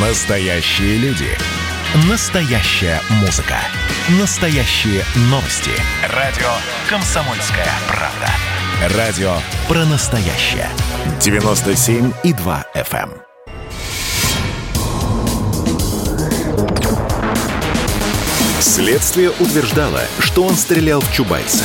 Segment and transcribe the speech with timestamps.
[0.00, 1.26] Настоящие люди.
[2.08, 3.56] Настоящая музыка.
[4.20, 5.72] Настоящие новости.
[6.14, 6.46] Радио
[6.88, 8.96] «Комсомольская правда».
[8.96, 9.32] Радио
[9.66, 10.68] про настоящее.
[11.18, 13.10] 97,2 FM.
[13.10, 13.28] эм.
[18.60, 21.64] Следствие утверждало, что он стрелял в Чубайса.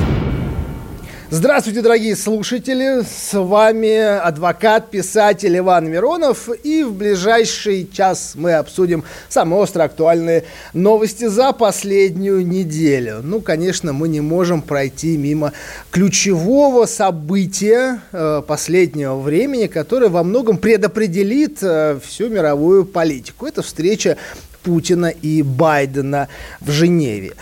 [1.33, 3.03] Здравствуйте, дорогие слушатели!
[3.03, 6.49] С вами адвокат, писатель Иван Миронов.
[6.65, 13.21] И в ближайший час мы обсудим самые остро актуальные новости за последнюю неделю.
[13.23, 15.53] Ну, конечно, мы не можем пройти мимо
[15.89, 23.45] ключевого события э, последнего времени, которое во многом предопределит э, всю мировую политику.
[23.45, 24.17] Это встреча
[24.63, 26.27] Путина и Байдена
[26.59, 27.35] в Женеве.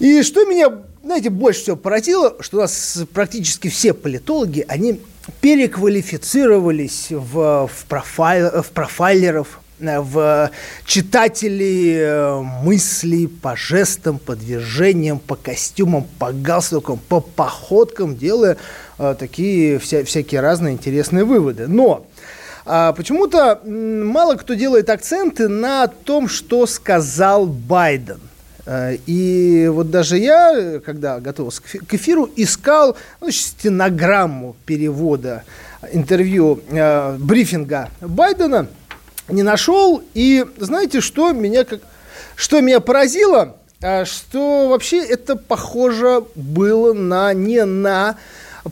[0.00, 0.70] И что меня
[1.02, 5.00] знаете, больше всего поразило, что у нас практически все политологи, они
[5.40, 10.50] переквалифицировались в, в, профайл, в профайлеров, в
[10.84, 18.58] читателей э, мыслей по жестам, по движениям, по костюмам, по галстукам, по походкам, делая
[18.98, 21.66] э, такие вся, всякие разные интересные выводы.
[21.66, 22.06] Но
[22.64, 28.20] а почему-то мало кто делает акценты на том, что сказал Байден.
[28.66, 35.44] Э, и вот даже я, когда готовился к эфиру, искал ну, стенограмму перевода
[35.92, 38.68] интервью, э, брифинга Байдена,
[39.28, 40.02] не нашел.
[40.14, 41.80] И знаете, что меня, как,
[42.36, 43.56] что меня поразило?
[43.80, 48.16] Э, что вообще это похоже было на, не на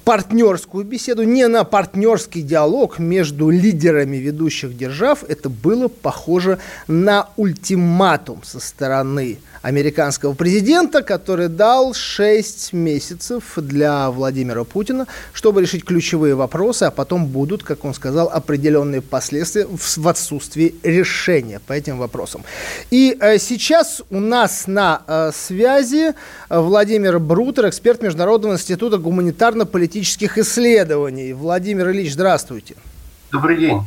[0.05, 5.25] партнерскую беседу, не на партнерский диалог между лидерами ведущих держав.
[5.25, 14.65] Это было похоже на ультиматум со стороны американского президента, который дал 6 месяцев для Владимира
[14.65, 20.75] Путина, чтобы решить ключевые вопросы, а потом будут, как он сказал, определенные последствия в отсутствии
[20.83, 22.45] решения по этим вопросам.
[22.91, 26.15] И э, сейчас у нас на э, связи
[26.49, 31.33] Владимир Брутер, эксперт Международного института гуманитарно-политических исследований.
[31.33, 32.77] Владимир Ильич, здравствуйте.
[33.33, 33.81] Добрый день.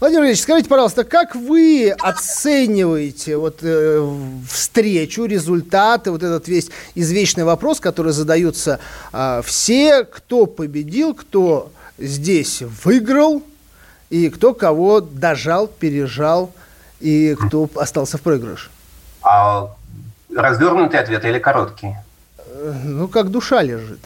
[0.00, 4.16] Владимир Ильич, скажите, пожалуйста, как вы оцениваете вот, э,
[4.50, 8.80] встречу, результаты, вот этот весь извечный вопрос, который задаются
[9.12, 13.42] э, все, кто победил, кто здесь выиграл,
[14.10, 16.52] и кто кого дожал, пережал,
[16.98, 18.70] и кто остался в проигрыше?
[19.22, 19.76] А
[20.34, 21.94] развернутый ответ или короткий?
[22.38, 24.00] Э, ну, как душа лежит.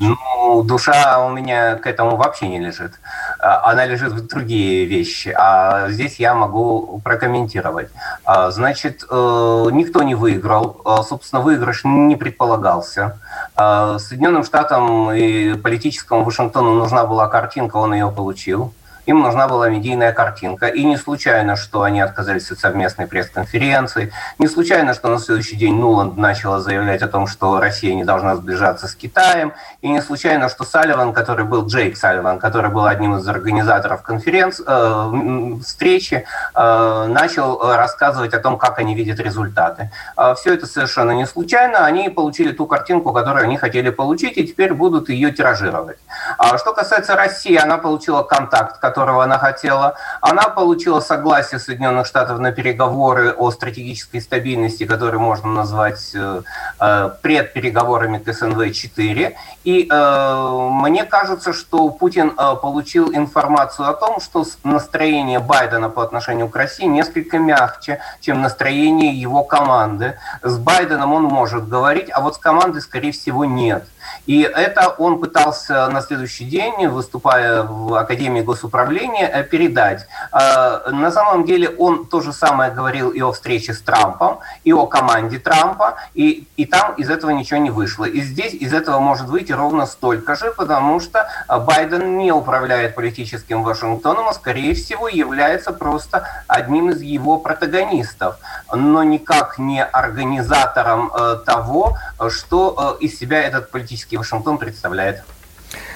[0.00, 2.92] Ну, душа у меня к этому вообще не лежит.
[3.38, 5.34] А, она лежит в другие вещи.
[5.36, 7.90] А здесь я могу прокомментировать.
[8.24, 10.80] А, значит, э, никто не выиграл.
[10.84, 13.18] А, собственно, выигрыш не предполагался.
[13.56, 18.72] Соединенным Штатам и политическому Вашингтону нужна была картинка, он ее получил
[19.06, 20.66] им нужна была медийная картинка.
[20.66, 25.74] И не случайно, что они отказались от совместной пресс-конференции, не случайно, что на следующий день
[25.74, 30.48] Нуланд начала заявлять о том, что Россия не должна сближаться с Китаем, и не случайно,
[30.48, 36.24] что Салливан, который был Джейк Салливан, который был одним из организаторов конференции, э, встречи,
[36.54, 39.90] э, начал рассказывать о том, как они видят результаты.
[40.16, 44.46] Э, все это совершенно не случайно, они получили ту картинку, которую они хотели получить, и
[44.46, 45.98] теперь будут ее тиражировать.
[46.38, 49.94] А что касается России, она получила контакт, которого она хотела.
[50.20, 56.42] Она получила согласие Соединенных Штатов на переговоры о стратегической стабильности, которые можно назвать э,
[56.80, 59.32] э, предпереговорами к СНВ-4.
[59.64, 62.32] И э, мне кажется, что Путин
[62.62, 69.14] получил информацию о том, что настроение Байдена по отношению к России несколько мягче, чем настроение
[69.14, 70.18] его команды.
[70.42, 73.84] С Байденом он может говорить, а вот с командой, скорее всего, нет.
[74.26, 80.06] И это он пытался на следующий день, выступая в Академии госуправления, э, передать.
[80.32, 84.72] Э, на самом деле он то же самое говорил и о встрече с Трампом, и
[84.72, 88.04] о команде Трампа, и, и там из этого ничего не вышло.
[88.04, 93.62] И здесь из этого может выйти ровно столько же, потому что Байден не управляет политическим
[93.64, 98.36] Вашингтоном, а скорее всего является просто одним из его протагонистов,
[98.72, 101.96] но никак не организатором э, того,
[102.28, 105.22] что из себя этот политический политический Вашингтон представляет.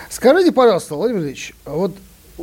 [0.08, 1.92] Скажите, пожалуйста, Владимир Ильич, вот
[2.38, 2.42] э,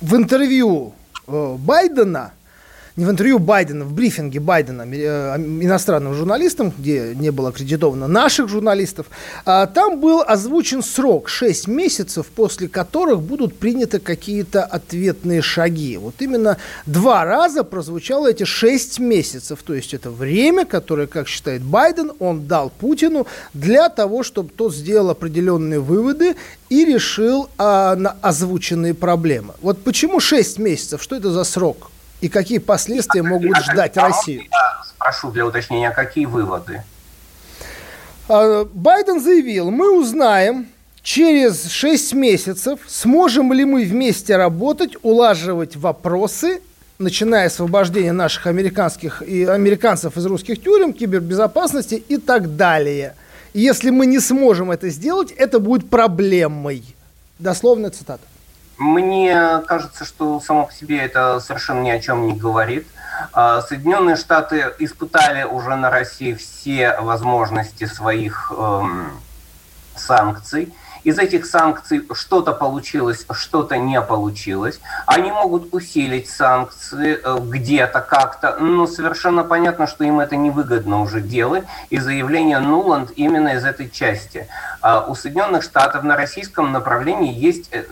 [0.00, 0.94] в интервью
[1.26, 2.32] э, Байдена
[2.96, 8.48] не в интервью Байдена, в брифинге Байдена э, иностранным журналистам, где не было аккредитовано наших
[8.48, 9.06] журналистов,
[9.44, 15.96] а, там был озвучен срок 6 месяцев, после которых будут приняты какие-то ответные шаги.
[15.96, 21.62] Вот именно два раза прозвучало эти 6 месяцев, то есть это время, которое, как считает
[21.62, 26.36] Байден, он дал Путину для того, чтобы тот сделал определенные выводы
[26.68, 29.54] и решил а, на озвученные проблемы.
[29.62, 31.02] Вот почему 6 месяцев?
[31.02, 31.91] Что это за срок?
[32.22, 34.44] И какие последствия могут ждать Россию?
[34.48, 36.84] Я спрошу для уточнения, какие выводы?
[38.28, 40.68] А, Байден заявил, мы узнаем
[41.02, 46.62] через 6 месяцев, сможем ли мы вместе работать, улаживать вопросы,
[46.98, 53.16] начиная с освобождения наших американских и американцев из русских тюрем, кибербезопасности и так далее.
[53.52, 56.84] Если мы не сможем это сделать, это будет проблемой.
[57.40, 58.22] Дословная цитата.
[58.82, 62.88] Мне кажется, что само по себе это совершенно ни о чем не говорит.
[63.32, 69.12] А, Соединенные Штаты испытали уже на России все возможности своих эм,
[69.94, 70.74] санкций.
[71.04, 74.80] Из этих санкций что-то получилось, что-то не получилось.
[75.06, 81.20] Они могут усилить санкции э, где-то как-то, но совершенно понятно, что им это невыгодно уже
[81.20, 81.64] делать.
[81.90, 84.48] И заявление Нуланд именно из этой части.
[84.80, 87.84] А у Соединенных Штатов на российском направлении есть э,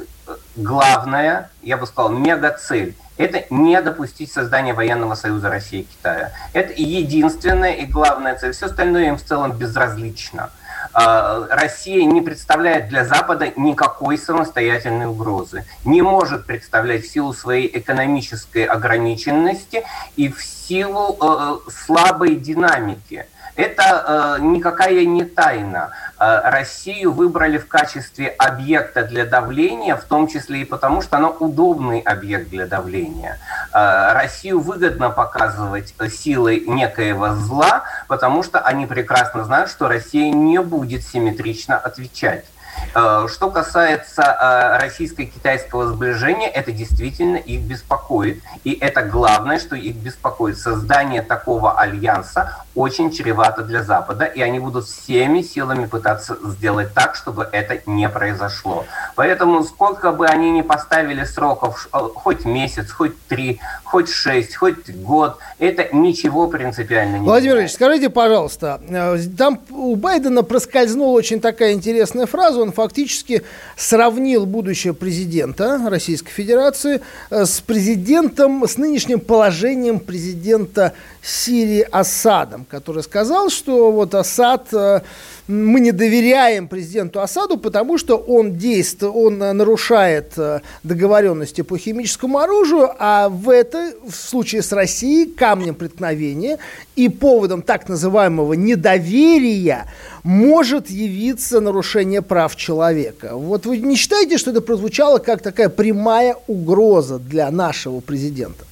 [0.62, 6.32] главная, я бы сказал, мега-цель это не допустить создания военного союза России и Китая.
[6.54, 8.52] Это единственная и главная цель.
[8.52, 10.50] Все остальное им в целом безразлично.
[10.92, 17.70] А, Россия не представляет для Запада никакой самостоятельной угрозы, не может представлять в силу своей
[17.78, 19.84] экономической ограниченности
[20.16, 23.26] и в силу э, слабой динамики.
[23.60, 25.90] Это э, никакая не тайна.
[26.18, 31.28] Э, Россию выбрали в качестве объекта для давления, в том числе и потому, что она
[31.28, 33.38] удобный объект для давления.
[33.74, 40.58] Э, Россию выгодно показывать силой некоего зла, потому что они прекрасно знают, что Россия не
[40.62, 42.46] будет симметрично отвечать.
[42.94, 48.42] Э, что касается э, российско-китайского сближения, это действительно их беспокоит.
[48.64, 50.58] И это главное, что их беспокоит.
[50.58, 57.14] Создание такого альянса очень чревато для Запада, и они будут всеми силами пытаться сделать так,
[57.14, 58.84] чтобы это не произошло.
[59.16, 64.90] Поэтому сколько бы они ни поставили сроков, э, хоть месяц, хоть три, хоть шесть, хоть
[64.90, 68.80] год, это ничего принципиально не Владимир Ильич, скажите, пожалуйста,
[69.36, 73.42] там у Байдена проскользнула очень такая интересная фраза, он фактически
[73.76, 83.02] сравнил будущего президента Российской Федерации э, с президентом, с нынешним положением президента Сирии Асадом, который
[83.02, 85.00] сказал, что вот Асад э,
[85.48, 92.38] мы не доверяем президенту Асаду, потому что он действует, он нарушает э, договоренности по химическому
[92.38, 96.58] оружию, а в это, в случае с Россией, камнем преткновения
[96.96, 99.86] и поводом так называемого недоверия
[100.22, 103.34] может явиться нарушение прав человека.
[103.34, 108.69] Вот вы не считаете, что это прозвучало как такая прямая угроза для нашего президента?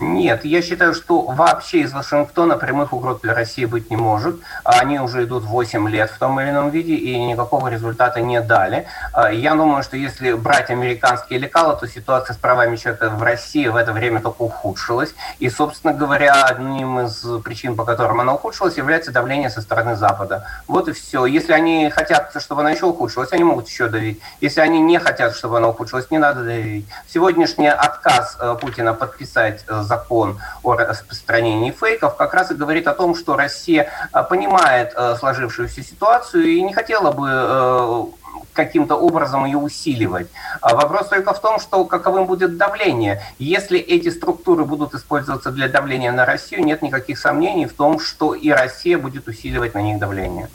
[0.00, 4.36] Нет, я считаю, что вообще из Вашингтона прямых угроз для России быть не может.
[4.62, 8.86] Они уже идут 8 лет в том или ином виде и никакого результата не дали.
[9.12, 13.66] А, я думаю, что если брать американские лекала, то ситуация с правами человека в России
[13.66, 15.14] в это время только ухудшилась.
[15.40, 20.46] И, собственно говоря, одним из причин, по которым она ухудшилась, является давление со стороны Запада.
[20.68, 21.26] Вот и все.
[21.26, 24.20] Если они хотят, чтобы она еще ухудшилась, они могут еще давить.
[24.40, 26.86] Если они не хотят, чтобы она ухудшилась, не надо давить.
[27.12, 32.94] Сегодняшний отказ э, Путина подписать э, закон о распространении фейков как раз и говорит о
[32.94, 38.04] том, что Россия э, понимает э, сложившуюся ситуацию и не хотела бы э,
[38.52, 40.28] каким-то образом ее усиливать.
[40.60, 43.22] А вопрос только в том, что каковым будет давление.
[43.38, 48.34] Если эти структуры будут использоваться для давления на Россию, нет никаких сомнений в том, что
[48.34, 50.48] и Россия будет усиливать на них давление.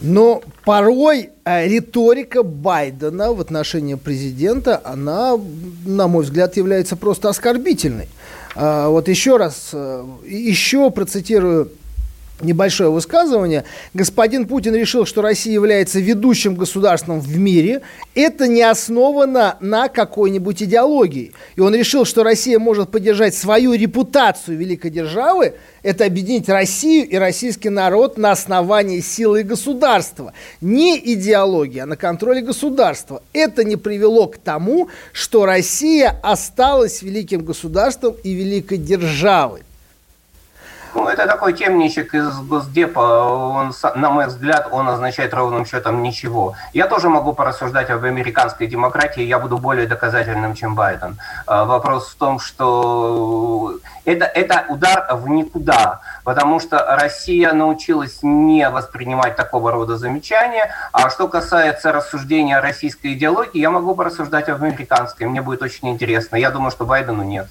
[0.00, 5.38] Но порой э, риторика Байдена в отношении президента, она,
[5.86, 8.08] на мой взгляд, является просто оскорбительной.
[8.54, 11.70] А, вот еще раз, э, еще процитирую
[12.40, 13.64] небольшое высказывание.
[13.94, 17.82] Господин Путин решил, что Россия является ведущим государством в мире.
[18.14, 21.32] Это не основано на какой-нибудь идеологии.
[21.56, 25.54] И он решил, что Россия может поддержать свою репутацию великой державы.
[25.82, 30.32] Это объединить Россию и российский народ на основании силы государства.
[30.60, 33.22] Не идеологии, а на контроле государства.
[33.32, 39.62] Это не привело к тому, что Россия осталась великим государством и великой державой.
[40.96, 43.00] Ну, это такой темничек из Госдепа.
[43.00, 46.54] Он, на мой взгляд, он означает ровным счетом ничего.
[46.72, 49.22] Я тоже могу порассуждать об американской демократии.
[49.22, 51.18] Я буду более доказательным, чем Байден.
[51.46, 58.66] А, вопрос в том, что это, это удар в никуда, потому что Россия научилась не
[58.70, 60.74] воспринимать такого рода замечания.
[60.92, 65.26] А что касается рассуждения о российской идеологии, я могу порассуждать об американской.
[65.26, 66.36] Мне будет очень интересно.
[66.36, 67.48] Я думаю, что Байдену нет.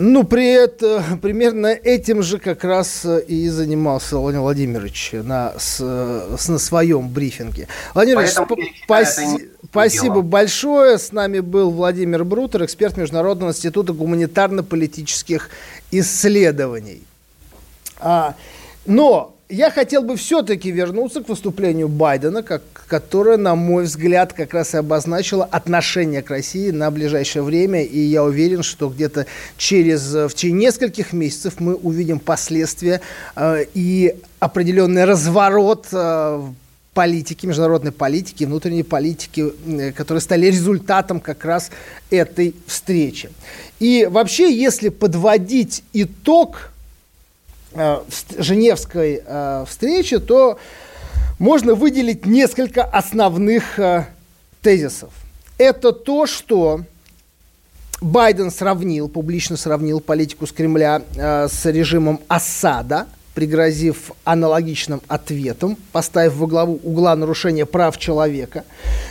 [0.00, 5.80] Ну, при этом примерно этим же как раз э, и занимался Владимир Владимирович на, с,
[5.80, 7.66] с, на своем брифинге.
[7.94, 10.22] Владимир Владимирович, спаси, спасибо дело.
[10.22, 10.98] большое.
[10.98, 15.50] С нами был Владимир Брутер, эксперт Международного института гуманитарно-политических
[15.90, 17.02] исследований.
[17.98, 18.36] А,
[18.86, 24.52] но я хотел бы все-таки вернуться к выступлению Байдена, как, которое, на мой взгляд, как
[24.52, 27.82] раз и обозначило отношение к России на ближайшее время.
[27.82, 29.26] И я уверен, что где-то
[29.56, 33.00] через в течение нескольких месяцев мы увидим последствия
[33.36, 36.42] э, и определенный разворот э,
[36.92, 41.70] политики, международной политики, внутренней политики, э, которые стали результатом как раз
[42.10, 43.30] этой встречи.
[43.80, 46.77] И вообще, если подводить итог Э,
[47.74, 50.58] Женевской э, встречи, то
[51.38, 54.06] можно выделить несколько основных э,
[54.62, 55.10] тезисов.
[55.58, 56.82] Это то, что
[58.00, 63.06] Байден сравнил, публично сравнил политику с Кремля с режимом Асада–
[63.38, 68.64] пригрозив аналогичным ответом, поставив во главу угла нарушения прав человека,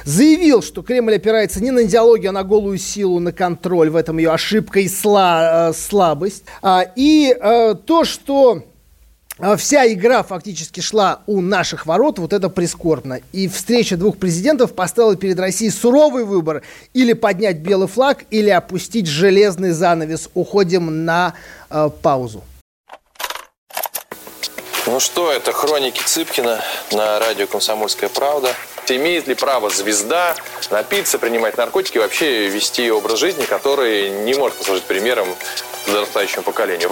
[0.04, 4.18] заявил, что Кремль опирается не на идеологию, а на голую силу, на контроль, в этом
[4.18, 6.44] ее ошибка и сла, э, слабость.
[6.62, 8.64] А, и э, то, что
[9.40, 13.22] э, вся игра фактически шла у наших ворот, вот это прискорбно.
[13.32, 16.64] И встреча двух президентов поставила перед Россией суровый выбор.
[16.94, 20.30] Или поднять белый флаг, или опустить железный занавес.
[20.34, 21.34] Уходим на
[22.02, 22.44] паузу.
[24.88, 26.64] Ну что, это хроники Цыпкина
[26.94, 28.56] на радио «Комсомольская правда».
[28.88, 30.34] Имеет ли право звезда
[30.72, 35.28] напиться, принимать наркотики, вообще вести образ жизни, который не может послужить примером
[35.86, 36.92] подрастающему поколению?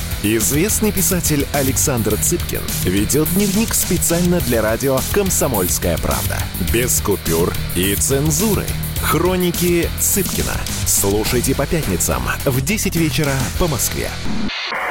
[0.23, 6.37] Известный писатель Александр Цыпкин ведет дневник специально для радио «Комсомольская правда».
[6.71, 8.67] Без купюр и цензуры.
[9.01, 10.53] Хроники Цыпкина.
[10.85, 14.09] Слушайте по пятницам в 10 вечера по Москве.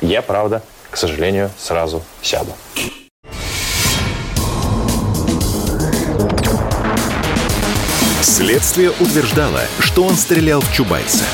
[0.03, 2.53] Я, правда, к сожалению, сразу сяду.
[8.21, 11.25] Следствие утверждало, что он стрелял в Чубайса.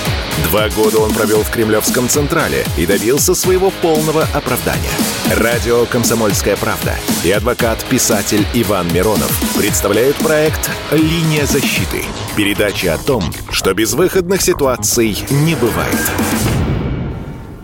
[0.45, 4.93] Два года он провел в Кремлевском Централе и добился своего полного оправдания.
[5.37, 12.05] Радио «Комсомольская правда» и адвокат-писатель Иван Миронов представляют проект «Линия защиты».
[12.37, 15.99] Передача о том, что безвыходных ситуаций не бывает.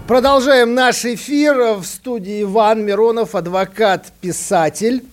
[0.08, 1.74] Продолжаем наш эфир.
[1.74, 5.04] В студии Иван Миронов, адвокат-писатель.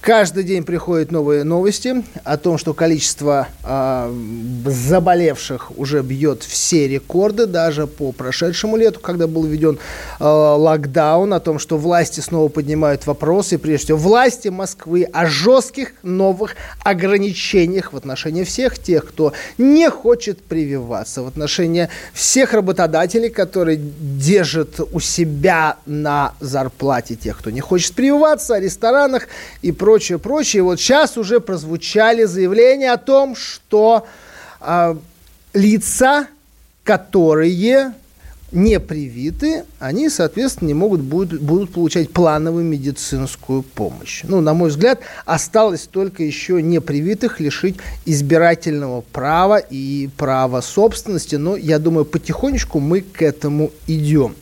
[0.00, 4.14] Каждый день приходят новые новости о том, что количество э,
[4.64, 9.78] заболевших уже бьет все рекорды, даже по прошедшему лету, когда был введен
[10.20, 15.92] э, локдаун, о том, что власти снова поднимают вопросы, прежде всего власти Москвы, о жестких
[16.04, 23.76] новых ограничениях в отношении всех тех, кто не хочет прививаться, в отношении всех работодателей, которые
[23.76, 29.24] держат у себя на зарплате тех, кто не хочет прививаться, о ресторанах
[29.60, 30.62] и прочее прочее, прочее.
[30.62, 34.06] Вот сейчас уже прозвучали заявления о том, что
[34.60, 34.94] э,
[35.54, 36.26] лица,
[36.84, 37.94] которые
[38.52, 44.24] не привиты, они, соответственно, не могут будут, будут получать плановую медицинскую помощь.
[44.24, 51.36] Ну, на мой взгляд, осталось только еще непривитых лишить избирательного права и права собственности.
[51.36, 54.34] Но я думаю, потихонечку мы к этому идем.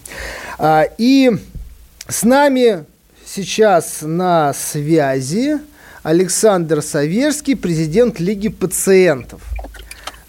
[0.59, 1.31] А, и
[2.09, 2.85] с нами
[3.37, 5.59] сейчас на связи
[6.03, 9.43] Александр Саверский, президент Лиги пациентов.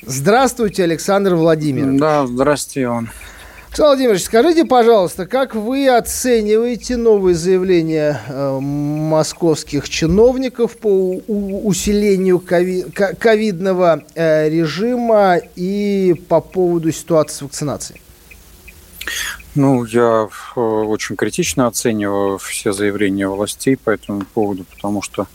[0.06, 2.00] Здравствуйте, Александр Владимирович.
[2.02, 3.10] Да, здравствуйте, Иван.
[3.70, 12.82] Александр Владимирович, скажите, пожалуйста, как вы оцениваете новые заявления э, московских чиновников по усилению кови,
[13.20, 18.02] ковидного э, режима и по поводу ситуации с вакцинацией?
[19.58, 25.28] Ну, я э, очень критично оцениваю все заявления властей по этому поводу, потому что,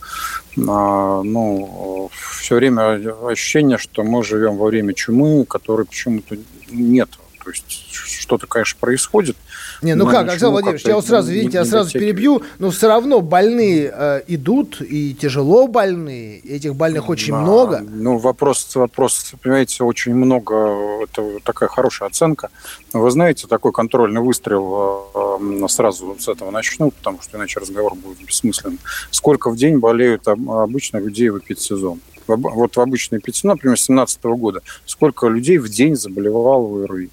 [0.65, 6.37] а, ну, все время ощущение, что мы живем во время чумы, которой почему-то
[6.71, 7.09] нет.
[7.43, 9.35] То есть что-то, конечно, происходит.
[9.83, 13.19] Не, ну как, Александр Владимирович, я вот сразу, видите, я сразу перебью, но все равно
[13.19, 17.79] больные э, идут, и тяжело больные, этих больных очень да, много.
[17.79, 22.49] Ну, вопрос, вопрос, понимаете, очень много, это такая хорошая оценка.
[22.93, 28.25] Вы знаете, такой контрольный выстрел э, сразу с этого начну, потому что иначе разговор будет
[28.25, 28.79] бессмысленным.
[29.11, 31.99] Сколько в день болеют обычно людей в эпидсезон?
[32.27, 37.09] Вот в обычный эпидсезон, например, 2017 года, сколько людей в день заболевало в ОРВИ?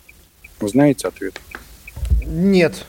[0.61, 1.41] Вы знаете ответ?
[2.27, 2.85] Нет.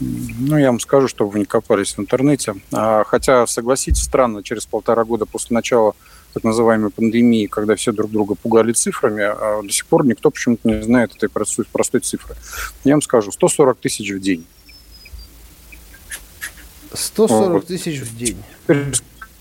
[0.00, 2.54] Ну, я вам скажу, чтобы вы не копались в интернете.
[2.72, 5.94] А, хотя, согласитесь, странно, через полтора года после начала
[6.34, 10.68] так называемой пандемии, когда все друг друга пугали цифрами, а до сих пор никто почему-то
[10.68, 12.34] не знает этой простой, простой цифры.
[12.82, 14.44] Я вам скажу, 140 тысяч в день.
[16.92, 17.66] 140 вот.
[17.66, 18.42] тысяч в день.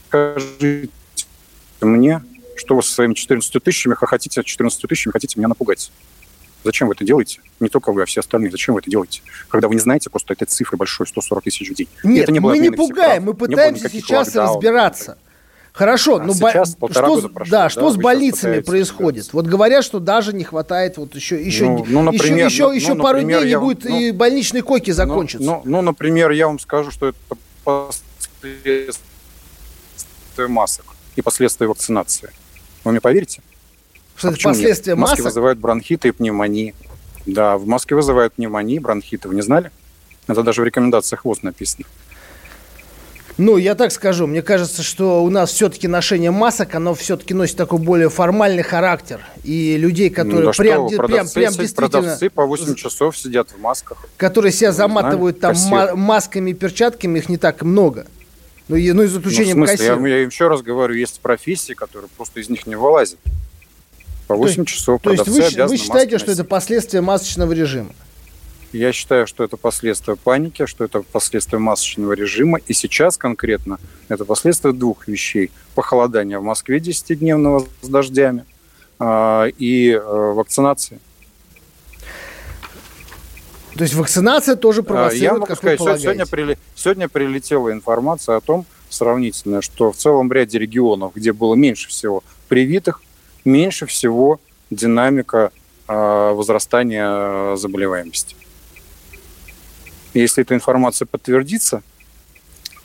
[0.07, 0.89] скажите
[1.81, 2.21] мне,
[2.55, 5.91] что вы со своими 14 тысячами хотите, 14 тысячами хотите меня напугать.
[6.63, 7.41] Зачем вы это делаете?
[7.59, 8.51] Не только вы, а все остальные.
[8.51, 9.21] Зачем вы это делаете?
[9.49, 11.87] Когда вы не знаете просто этой цифры большой, 140 тысяч в день.
[12.03, 14.55] Нет, не мы не пугаем, мы пытаемся сейчас локдаун.
[14.55, 15.17] разбираться.
[15.73, 16.87] Хорошо, а ну сейчас бо...
[16.91, 19.33] что, прошло, да, да, что с больницами происходит?
[19.33, 22.73] Вот говорят, что даже не хватает вот еще еще ну, ну, например, еще, еще, ну,
[22.73, 25.43] еще пару например, дней не будет ну, и больничные койки ну, закончатся.
[25.43, 27.17] Ну, ну, например, я вам скажу, что это
[27.63, 28.93] последствия
[30.47, 32.29] масок и последствия вакцинации.
[32.83, 33.41] Вы мне поверите?
[34.15, 34.99] Что а это последствия нет?
[34.99, 35.17] масок?
[35.17, 36.75] Маски вызывают бронхиты и пневмонии.
[37.25, 39.27] Да, в Москве вызывают пневмонии, бронхиты.
[39.27, 39.71] Вы не знали?
[40.27, 41.85] Это даже в рекомендациях ВОЗ написано.
[43.37, 47.57] Ну, я так скажу, мне кажется, что у нас все-таки ношение масок, оно все-таки носит
[47.57, 49.21] такой более формальный характер.
[49.43, 51.89] И людей, которые да прям, что, прям, прям действительно...
[51.89, 54.05] Продавцы по 8 часов сидят в масках.
[54.17, 55.55] Которые себя Вы заматывают знали?
[55.55, 55.95] там Кассир.
[55.95, 58.05] масками и перчатками, их не так много.
[58.67, 59.85] Ну, и, ну и за исключением ну, в смысле?
[59.87, 63.19] Я, я еще раз говорю, есть профессии, которые просто из них не вылазят.
[64.27, 67.93] По 8 то часов То есть вы, вы считаете, что это последствия масочного режима?
[68.71, 72.59] Я считаю, что это последствия паники, что это последствия масочного режима.
[72.67, 75.51] И сейчас конкретно это последствия двух вещей.
[75.75, 78.45] Похолодания в Москве 10-дневного с дождями
[78.99, 80.99] э, и э, вакцинации.
[83.75, 87.71] То есть вакцинация тоже а, провоцирует, Я могу как сказать, вы сегодня, прили, сегодня прилетела
[87.71, 93.01] информация о том, сравнительно, что в целом ряде регионов, где было меньше всего привитых,
[93.45, 95.51] меньше всего динамика
[95.87, 98.35] а, возрастания заболеваемости.
[100.13, 101.81] Если эта информация подтвердится,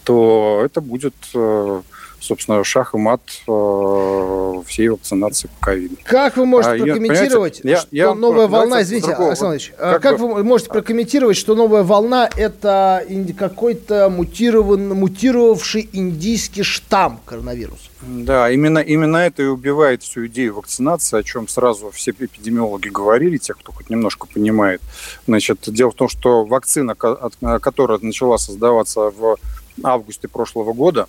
[0.04, 1.82] то это будет, э,
[2.20, 5.96] собственно, шах и мат э, всей вакцинации по ковиду.
[6.04, 9.92] Как вы можете а, прокомментировать, я, что я, новая волна, извините, другого, Александр Ильич, а
[9.92, 13.04] как, как вы можете прокомментировать, что новая волна– это
[13.38, 17.88] какой-то мутирован, мутировавший индийский штамм коронавируса?
[18.00, 23.38] Да, именно, именно это и убивает всю идею вакцинации, о чем сразу все эпидемиологи говорили,
[23.38, 24.80] те, кто хоть немножко понимает.
[25.26, 29.36] Значит, дело в том, что вакцина, которая начала создаваться в
[29.82, 31.08] августе прошлого года,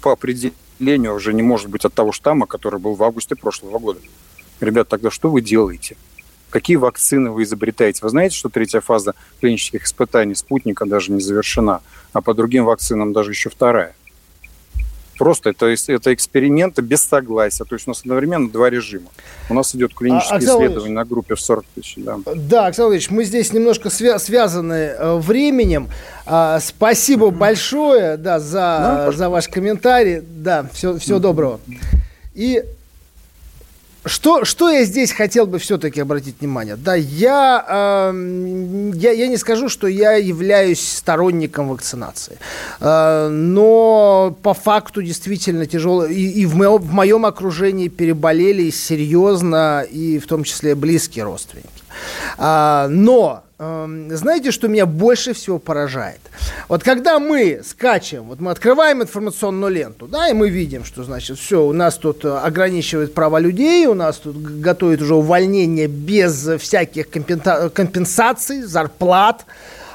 [0.00, 4.00] по определению уже не может быть от того штамма, который был в августе прошлого года.
[4.60, 5.96] Ребят, тогда что вы делаете?
[6.50, 8.00] Какие вакцины вы изобретаете?
[8.02, 11.80] Вы знаете, что третья фаза клинических испытаний спутника даже не завершена,
[12.12, 13.94] а по другим вакцинам даже еще вторая?
[15.20, 17.64] Просто это, это эксперименты без согласия.
[17.64, 19.10] То есть у нас одновременно два режима.
[19.50, 21.96] У нас идет клиническое а, исследование на группе в 40 тысяч.
[21.98, 25.90] Да, да Александр Ильич, мы здесь немножко свя- связаны э, временем.
[26.24, 30.22] А, спасибо большое да, за, да, за ваш комментарий.
[30.22, 31.60] Да, все, всего доброго.
[32.34, 32.64] И
[34.04, 36.76] что, что я здесь хотел бы все-таки обратить внимание?
[36.76, 42.38] Да, я, э, я, я не скажу, что я являюсь сторонником вакцинации.
[42.80, 46.06] Э, но по факту действительно тяжело.
[46.06, 51.68] И, и в, моем, в моем окружении переболели серьезно, и в том числе близкие родственники.
[52.38, 56.20] Э, но знаете, что меня больше всего поражает?
[56.68, 61.38] Вот когда мы скачем, вот мы открываем информационную ленту, да, и мы видим, что, значит,
[61.38, 66.48] все, у нас тут э, ограничивают права людей, у нас тут готовят уже увольнение без
[66.58, 69.44] всяких компенсаций, зарплат,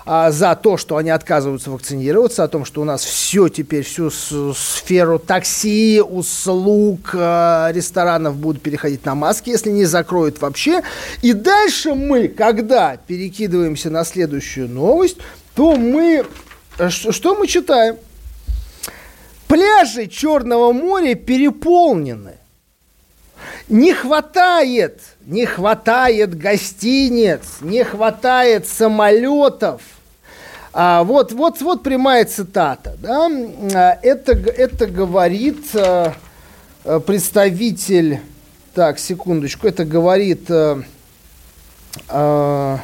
[0.06, 4.12] а, за то, что они отказываются вакцинироваться, о том, что у нас все теперь, всю
[4.12, 10.84] сферу такси, услуг, а, ресторанов будут переходить на маски, если не закроют вообще.
[11.24, 15.18] И дальше мы, когда перекидываемся на следующую новость,
[15.56, 16.26] то мы...
[16.78, 17.98] Э, что мы читаем?
[19.48, 22.34] Пляжи Черного моря переполнены.
[23.70, 29.82] Не хватает, не хватает гостиниц, не хватает самолетов.
[30.78, 32.98] А, вот, вот, вот прямая цитата.
[33.00, 33.28] Да?
[33.74, 36.14] А, это, это говорит а,
[37.08, 38.20] представитель,
[38.74, 40.82] так, секундочку, это говорит а,
[42.10, 42.82] а,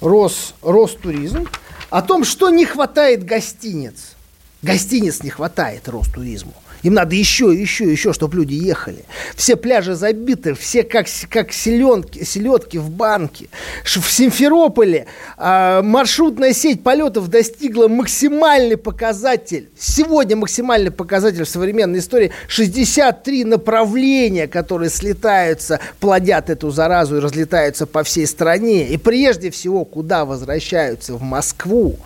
[0.00, 1.46] Рос, Ростуризм
[1.88, 4.16] о том, что не хватает гостиниц.
[4.62, 6.54] Гостиниц не хватает Ростуризму.
[6.82, 9.04] Им надо еще, еще, еще, чтобы люди ехали.
[9.34, 13.48] Все пляжи забиты, все как, как селенки, селедки в банке.
[13.84, 19.68] В Симферополе э, маршрутная сеть полетов достигла максимальный показатель.
[19.78, 27.86] Сегодня максимальный показатель в современной истории 63 направления, которые слетаются, плодят эту заразу и разлетаются
[27.86, 28.88] по всей стране.
[28.88, 31.14] И прежде всего, куда возвращаются?
[31.14, 31.98] В Москву.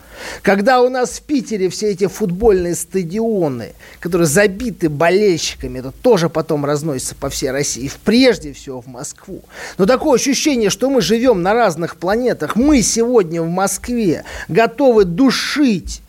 [0.42, 6.64] Когда у нас в Питере все эти футбольные стадионы, которые забиты болельщиками, это тоже потом
[6.64, 9.42] разносится по всей России, прежде всего в Москву.
[9.78, 12.56] Но такое ощущение, что мы живем на разных планетах.
[12.56, 16.02] Мы сегодня в Москве готовы душить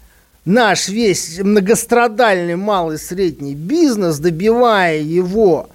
[0.45, 5.69] наш весь многострадальный малый средний бизнес, добивая его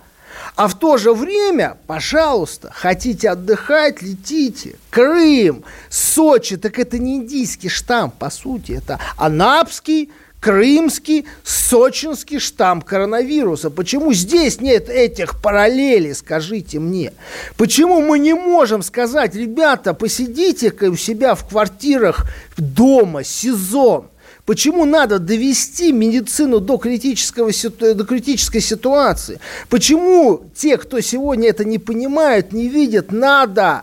[0.58, 4.74] а в то же время, пожалуйста, хотите отдыхать, летите.
[4.90, 13.70] Крым, Сочи, так это не индийский штамм, по сути, это анапский, крымский, сочинский штамм коронавируса.
[13.70, 17.12] Почему здесь нет этих параллелей, скажите мне?
[17.56, 24.08] Почему мы не можем сказать, ребята, посидите-ка у себя в квартирах дома, сезон,
[24.48, 27.52] Почему надо довести медицину до, критического,
[27.94, 29.40] до критической ситуации?
[29.68, 33.82] Почему те, кто сегодня это не понимают, не видят, надо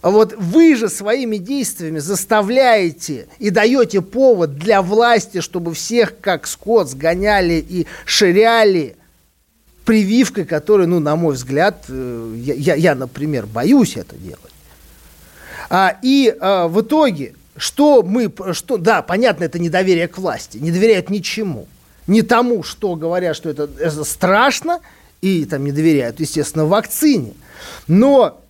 [0.00, 6.88] вот вы же своими действиями заставляете и даете повод для власти, чтобы всех как скот
[6.88, 8.96] сгоняли и ширяли
[9.84, 14.40] прививкой, которой, ну, на мой взгляд, э, я, я, я например, боюсь это делать.
[15.68, 20.70] А, и а, в итоге что мы, что, да, понятно, это недоверие к власти, не
[20.70, 21.66] доверяют ничему.
[22.06, 24.80] Не тому, что говорят, что это, это страшно,
[25.22, 27.32] и там не доверяют, естественно, вакцине.
[27.88, 28.40] Но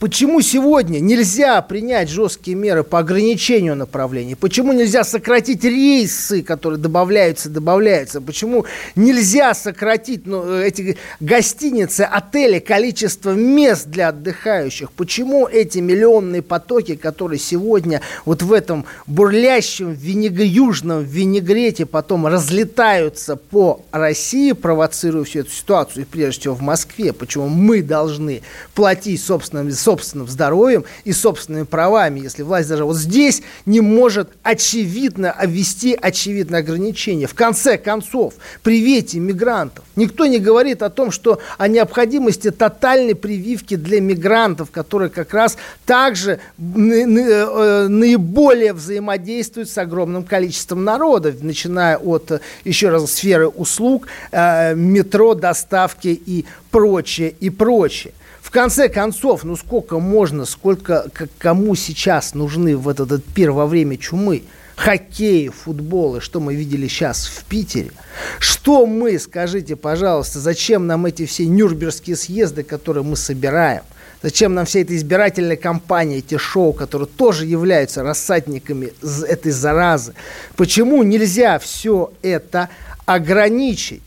[0.00, 4.34] Почему сегодня нельзя принять жесткие меры по ограничению направлений?
[4.34, 8.20] Почему нельзя сократить рейсы, которые добавляются, добавляются?
[8.20, 14.90] Почему нельзя сократить ну, эти гостиницы, отели, количество мест для отдыхающих?
[14.92, 20.32] Почему эти миллионные потоки, которые сегодня вот в этом бурлящем винег...
[20.40, 27.12] южном винегрете потом разлетаются по России, провоцируя всю эту ситуацию, и прежде всего в Москве?
[27.12, 28.42] Почему мы должны
[28.74, 35.34] платить собственным собственным здоровьем и собственными правами, если власть даже вот здесь не может очевидно
[35.44, 37.26] ввести очевидное ограничение.
[37.26, 39.84] В конце концов, привейте мигрантов.
[39.96, 45.56] Никто не говорит о том, что о необходимости тотальной прививки для мигрантов, которые как раз
[45.84, 54.74] также э, наиболее взаимодействуют с огромным количеством народа, начиная от, еще раз, сферы услуг, э,
[54.74, 58.14] метро, доставки и прочее, и прочее
[58.54, 61.06] конце концов, ну сколько можно, сколько
[61.38, 64.44] кому сейчас нужны в этот, этот пир во время чумы?
[64.76, 67.92] хоккей, футбол, и что мы видели сейчас в Питере.
[68.40, 73.82] Что мы, скажите, пожалуйста, зачем нам эти все нюрнбергские съезды, которые мы собираем?
[74.20, 78.92] Зачем нам вся эта избирательная кампания, эти шоу, которые тоже являются рассадниками
[79.28, 80.14] этой заразы?
[80.56, 82.68] Почему нельзя все это
[83.06, 84.02] ограничить?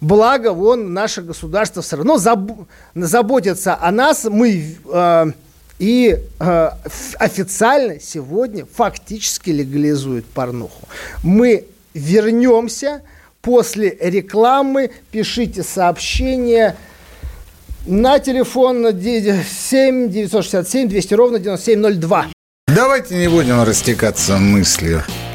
[0.00, 4.24] Благо, вон, наше государство все равно заб- заботится о нас.
[4.24, 5.26] Мы э,
[5.78, 6.70] и э,
[7.18, 10.88] официально сегодня фактически легализует порнуху.
[11.22, 13.02] Мы вернемся
[13.42, 14.90] после рекламы.
[15.10, 16.76] Пишите сообщения
[17.86, 22.26] на телефон 7 967 200 ровно 9702.
[22.68, 25.02] Давайте не будем растекаться мыслью.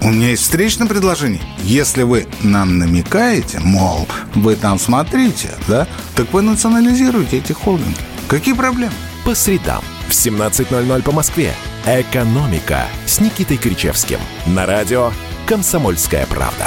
[0.00, 1.40] У меня есть встречное предложение.
[1.62, 7.96] Если вы нам намекаете, мол, вы там смотрите, да, так вы национализируете эти холдинги.
[8.28, 8.92] Какие проблемы?
[9.24, 11.52] По средам в 17.00 по Москве.
[11.86, 14.18] «Экономика» с Никитой Кричевским.
[14.46, 15.12] На радио
[15.46, 16.66] «Комсомольская правда».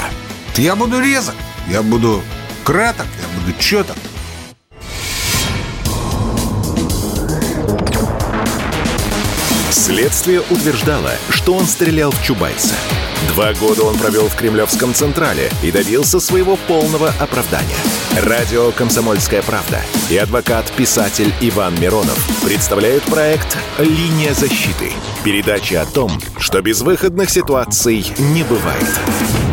[0.56, 1.34] Я буду резок,
[1.68, 2.22] я буду
[2.64, 3.96] краток, я буду четок.
[9.70, 12.74] Следствие утверждало, что он стрелял в Чубайса.
[13.28, 17.76] Два года он провел в Кремлевском Централе и добился своего полного оправдания.
[18.22, 19.80] Радио «Комсомольская правда»
[20.10, 24.92] и адвокат-писатель Иван Миронов представляют проект «Линия защиты».
[25.24, 29.51] Передача о том, что безвыходных ситуаций не бывает.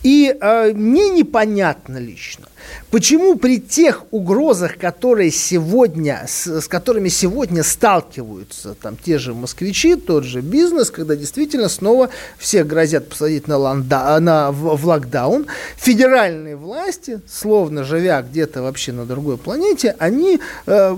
[0.04, 2.46] И э, мне непонятно лично,
[2.90, 9.96] Почему при тех угрозах, которые сегодня, с, с которыми сегодня сталкиваются там те же москвичи,
[9.96, 15.48] тот же бизнес, когда действительно снова все грозят посадить на, ланда, на, в, в локдаун,
[15.78, 20.96] федеральные власти, словно живя где-то вообще на другой планете, они э,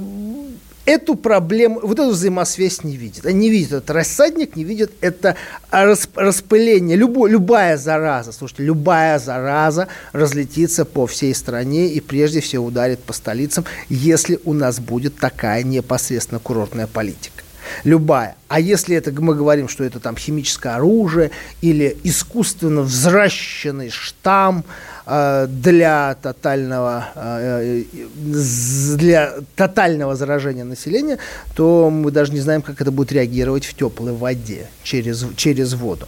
[0.86, 3.26] эту проблему, вот эту взаимосвязь не видят.
[3.26, 5.36] Они не видят этот рассадник, не видят это
[5.72, 6.98] распыление.
[6.98, 13.14] Любо, любая зараза, слушайте, любая зараза разлетится по всей стране и прежде всего ударит по
[13.14, 17.44] столицам, если у нас будет такая непосредственно курортная политика.
[17.84, 18.36] Любая.
[18.54, 24.64] А если это мы говорим, что это там химическое оружие или искусственно взращенный штамм,
[25.06, 27.84] Э, для тотального, э,
[28.96, 31.18] для тотального заражения населения,
[31.56, 36.08] то мы даже не знаем, как это будет реагировать в теплой воде через, через воду.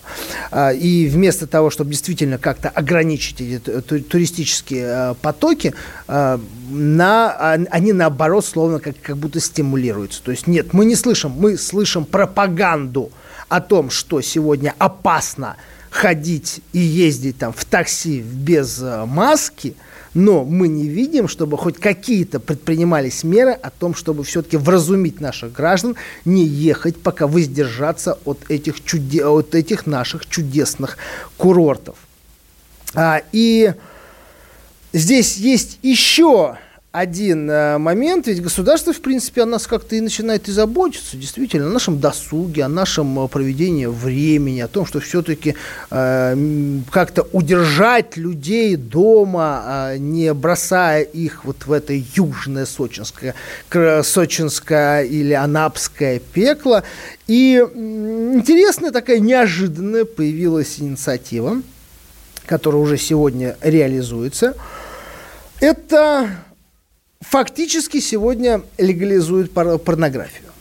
[0.49, 5.73] А, и вместо того, чтобы действительно как-то ограничить эти туристические э, потоки,
[6.07, 10.23] на, они наоборот словно как, как будто стимулируются.
[10.23, 12.05] То есть нет, мы не слышим, мы слышим
[12.35, 13.11] пропаганду
[13.47, 15.55] о том, что сегодня опасно
[15.89, 19.75] ходить и ездить там в такси без э, маски,
[20.13, 25.53] но мы не видим, чтобы хоть какие-то предпринимались меры о том, чтобы все-таки вразумить наших
[25.53, 25.95] граждан,
[26.25, 29.25] не ехать, пока воздержаться от этих, чуде...
[29.25, 30.97] от этих наших чудесных
[31.37, 31.95] курортов.
[32.93, 33.73] А, и
[34.91, 36.57] здесь есть еще
[36.95, 41.67] один э, момент, ведь государство, в принципе, о нас как-то и начинает и заботиться, действительно,
[41.67, 45.55] о нашем досуге, о нашем э, проведении времени, о том, что все-таки
[45.91, 53.35] э, как-то удержать людей дома, э, не бросая их вот в это южное сочинское,
[54.03, 56.83] сочинское или анапское пекло.
[57.27, 61.61] И интересная такая неожиданная появилась инициатива,
[62.45, 64.55] которая уже сегодня реализуется.
[65.59, 66.29] Это
[67.29, 70.51] фактически сегодня легализуют порнографию.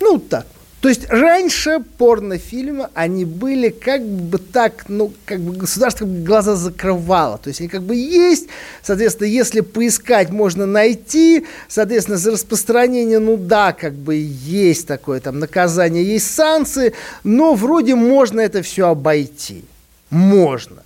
[0.00, 0.46] Ну, так.
[0.82, 7.38] То есть раньше порнофильмы, они были как бы так, ну, как бы государство глаза закрывало.
[7.38, 8.48] То есть они как бы есть,
[8.82, 11.46] соответственно, если поискать, можно найти.
[11.68, 17.94] Соответственно, за распространение, ну да, как бы есть такое там наказание, есть санкции, но вроде
[17.94, 19.64] можно это все обойти.
[20.10, 20.82] Можно.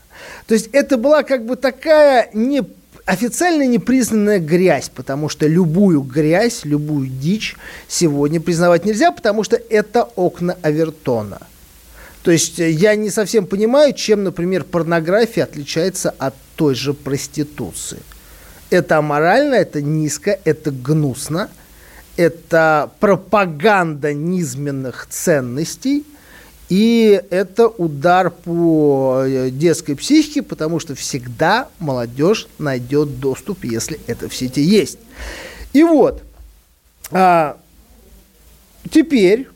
[0.46, 2.62] То есть это была как бы такая не
[3.06, 7.56] официально непризнанная грязь, потому что любую грязь, любую дичь
[7.88, 11.40] сегодня признавать нельзя, потому что это окна Авертона.
[12.22, 18.00] То есть э, я не совсем понимаю, чем, например, порнография отличается от той же проституции.
[18.70, 21.48] Это аморально, это низко, это гнусно.
[22.16, 26.04] это пропаганда низменных ценностей,
[26.68, 34.28] и это удар по э, детской психике, потому что всегда молодежь найдет доступ, если это
[34.28, 34.98] в сети есть.
[35.72, 36.22] И вот,
[37.12, 37.56] а,
[38.90, 39.48] теперь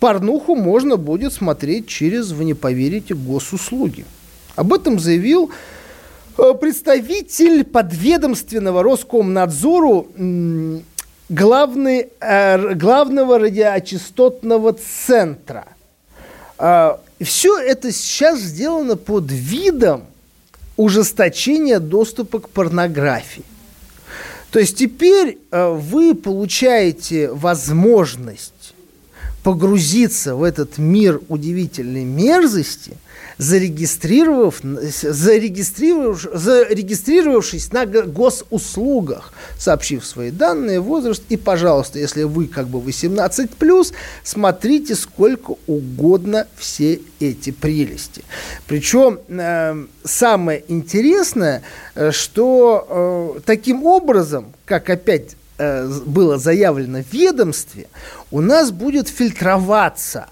[0.00, 4.06] порнуху можно будет смотреть через, вы не поверите, госуслуги.
[4.56, 5.50] Об этом заявил
[6.38, 10.08] э, представитель подведомственного Роскомнадзору
[11.28, 15.66] главный, э, главного радиочастотного центра.
[16.62, 20.04] Э, все это сейчас сделано под видом
[20.76, 23.44] ужесточения доступа к порнографии.
[24.52, 28.74] То есть теперь э, вы получаете возможность
[29.42, 32.96] погрузиться в этот мир удивительной мерзости–
[33.42, 34.60] зарегистрировав,
[35.02, 41.22] зарегистрировав, зарегистрировавшись на госуслугах, сообщив свои данные, возраст.
[41.28, 48.22] И, пожалуйста, если вы как бы 18+, смотрите сколько угодно все эти прелести.
[48.66, 51.62] Причем э, самое интересное,
[51.94, 57.88] э, что э, таким образом, как опять э, было заявлено в ведомстве,
[58.30, 60.28] у нас будет фильтроваться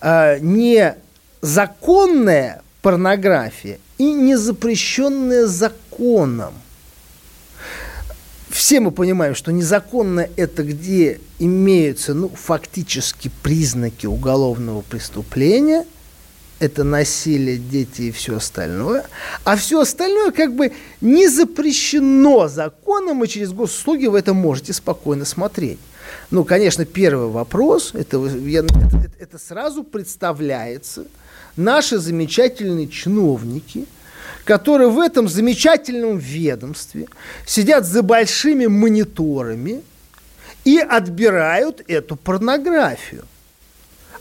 [0.00, 0.96] э, не
[1.40, 6.54] законная порнография и незапрещенная законом.
[8.48, 15.86] Все мы понимаем, что незаконно это где имеются ну, фактически признаки уголовного преступления,
[16.58, 19.06] это насилие, дети и все остальное,
[19.44, 25.24] а все остальное как бы не запрещено законом, и через госуслуги вы это можете спокойно
[25.24, 25.78] смотреть.
[26.30, 31.06] Ну, конечно, первый вопрос, это, я, это, это сразу представляется–
[31.56, 33.86] наши замечательные чиновники,
[34.44, 37.06] которые в этом замечательном ведомстве
[37.46, 39.82] сидят за большими мониторами
[40.64, 43.24] и отбирают эту порнографию.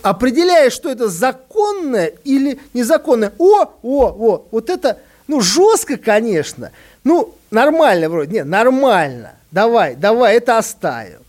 [0.02, 3.34] Определяя, что это законное или незаконное.
[3.38, 6.72] О, о, о, вот это, ну, жестко, конечно.
[7.04, 8.32] Ну, нормально вроде.
[8.32, 9.34] Нет, нормально.
[9.52, 11.20] Давай, давай, это оставим.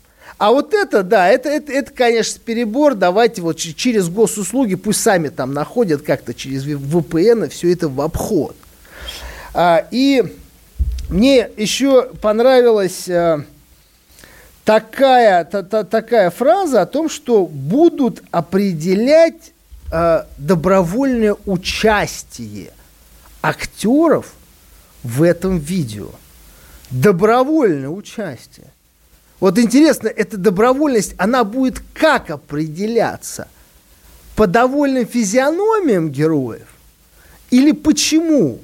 [0.40, 2.94] А вот это, да, это, это, это, конечно, перебор.
[2.94, 8.56] Давайте вот через госуслуги, пусть сами там находят как-то через VPN все это в обход.
[9.52, 10.34] А, и
[11.10, 13.44] мне еще понравилась а,
[14.64, 19.52] такая, та, та, такая фраза о том, что будут определять
[19.92, 22.70] а, добровольное участие
[23.42, 24.32] актеров
[25.02, 26.08] в этом видео.
[26.90, 28.69] Добровольное участие.
[29.40, 33.48] Вот интересно, эта добровольность, она будет как определяться?
[34.36, 36.68] По довольным физиономиям героев?
[37.50, 38.60] Или почему?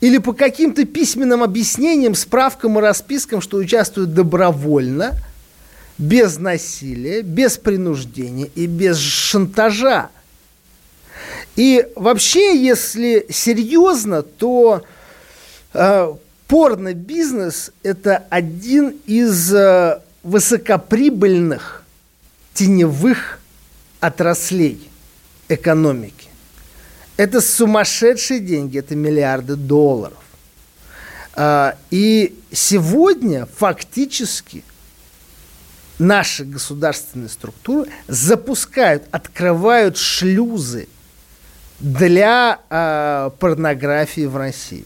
[0.00, 5.12] Или по каким-то письменным объяснениям, справкам и распискам, что участвуют добровольно,
[5.98, 10.08] без насилия, без принуждения и без шантажа?
[11.56, 14.82] И вообще, если серьезно, то
[15.74, 16.14] э,
[16.50, 21.84] порно-бизнес– это один из э, высокоприбыльных
[22.52, 23.38] теневых
[24.00, 24.90] отраслей
[25.48, 26.28] экономики.
[27.16, 30.18] Это сумасшедшие деньги, это миллиарды долларов.
[31.34, 34.64] А, и сегодня фактически
[36.00, 40.88] наши государственные структуры запускают, открывают шлюзы
[41.78, 44.84] для э, порнографии в России.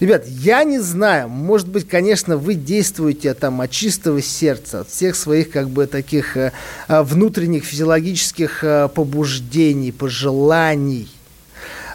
[0.00, 5.14] Ребят, я не знаю, может быть, конечно, вы действуете там от чистого сердца, от всех
[5.14, 6.52] своих как бы таких э,
[6.88, 11.08] э внутренних физиологических э, побуждений, пожеланий.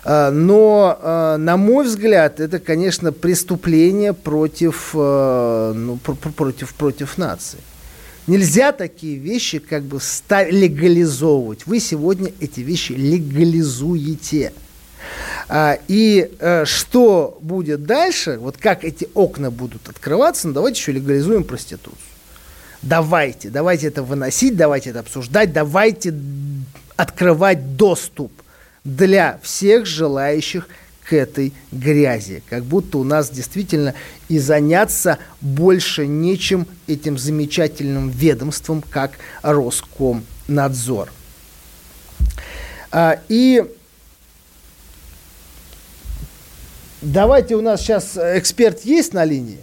[0.07, 7.57] Но, на мой взгляд, это, конечно, преступление против, ну, пр против, против нации.
[8.27, 11.65] Нельзя такие вещи как бы легализовывать.
[11.65, 14.53] Вы сегодня эти вещи легализуете.
[15.47, 20.91] А, и а, что будет дальше, вот как эти окна будут открываться, ну давайте еще
[20.91, 21.99] легализуем проституцию.
[22.81, 26.13] Давайте, давайте это выносить, давайте это обсуждать, давайте
[26.95, 28.31] открывать доступ
[28.83, 30.67] для всех желающих
[31.03, 32.43] к этой грязи.
[32.49, 33.93] Как будто у нас действительно
[34.27, 41.11] и заняться больше нечем этим замечательным ведомством, как Роскомнадзор.
[42.91, 43.63] А, и
[47.05, 49.59] Давайте у нас сейчас эксперт есть на линии?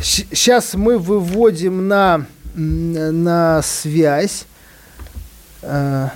[0.00, 2.24] Сейчас мы выводим на,
[2.54, 4.46] на связь.
[5.60, 6.08] Э,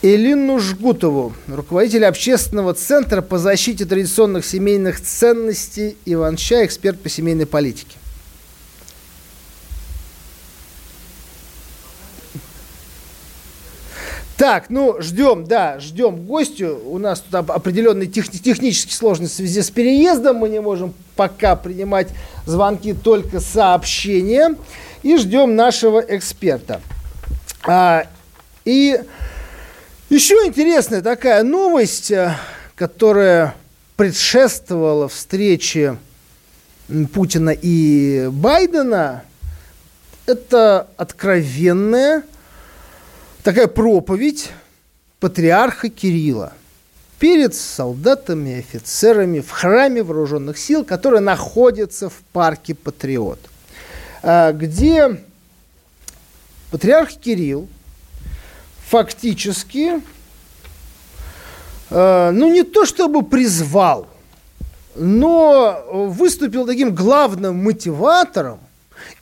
[0.00, 7.99] Элину Жгутову, руководитель общественного центра по защите традиционных семейных ценностей Иван-Ча, эксперт по семейной политике.
[14.40, 16.80] Так, ну, ждем, да, ждем гостю.
[16.86, 20.36] У нас тут определенные тех, технические сложности в связи с переездом.
[20.36, 22.08] Мы не можем пока принимать
[22.46, 24.56] звонки, только сообщения.
[25.02, 26.80] И ждем нашего эксперта.
[27.68, 28.06] А,
[28.64, 28.98] и
[30.08, 32.34] еще интересная такая новость, э,
[32.76, 33.54] которая
[33.96, 35.98] предшествовала встрече
[37.12, 39.22] Путина и Байдена.
[40.24, 42.22] Это откровенная
[43.42, 44.50] такая проповедь
[45.18, 46.52] патриарха Кирилла
[47.18, 53.38] перед солдатами офицерами в храме вооруженных сил, который находится в парке Патриот,
[54.22, 55.22] а, где
[56.70, 57.68] патриарх Кирилл
[58.88, 60.00] фактически,
[61.90, 64.08] а, ну не то чтобы призвал,
[64.94, 68.60] но выступил таким главным мотиватором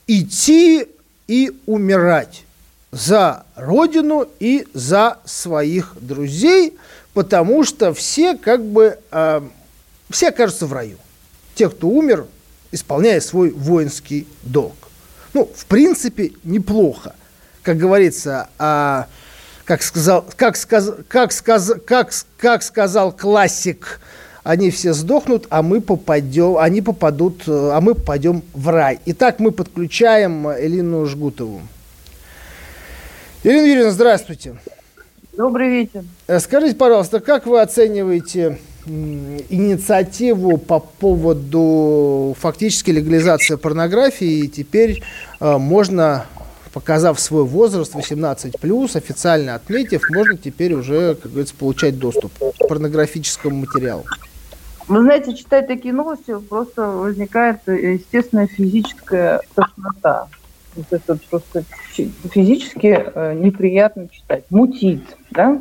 [0.06, 0.86] идти
[1.26, 2.44] и умирать
[2.90, 6.76] за родину и за своих друзей,
[7.12, 9.40] потому что все как бы, э,
[10.10, 10.96] все окажутся в раю.
[11.54, 12.26] Те, кто умер,
[12.72, 14.76] исполняя свой воинский долг.
[15.34, 17.14] Ну, в принципе, неплохо.
[17.62, 19.06] Как говорится, а,
[19.64, 24.00] как, сказал, как, сказ, как, сказ, как, как сказал классик,
[24.42, 28.98] они все сдохнут, а мы попадем, они попадут, а мы попадем в рай.
[29.04, 31.60] Итак, мы подключаем Элину Жгутову.
[33.44, 34.56] Ирина Юрьевна, здравствуйте.
[35.36, 36.02] Добрый вечер.
[36.26, 45.04] Э, скажите, пожалуйста, как вы оцениваете инициативу по поводу фактически легализации порнографии, и теперь
[45.38, 46.26] э, можно,
[46.72, 53.54] показав свой возраст 18+, официально отметив, можно теперь уже, как говорится, получать доступ к порнографическому
[53.54, 54.04] материалу?
[54.88, 60.26] Вы знаете, читать такие новости просто возникает естественная физическая тошнота
[60.90, 61.64] это просто
[61.96, 65.60] физически э, неприятно читать, мутит, да?